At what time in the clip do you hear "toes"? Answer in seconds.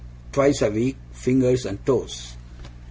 1.85-2.35